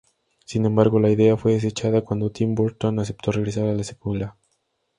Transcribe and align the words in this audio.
Sin 0.45 0.65
embargo, 0.65 0.99
la 0.99 1.11
idea 1.11 1.37
fue 1.37 1.51
desechada 1.51 2.01
cuando 2.01 2.31
Tim 2.31 2.55
Burton 2.55 2.99
aceptó 2.99 3.31
regresar 3.31 3.67
a 3.67 3.75
la 3.75 3.83
secuela. 3.83 4.35